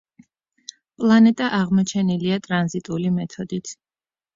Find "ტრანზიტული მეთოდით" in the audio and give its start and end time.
2.49-3.81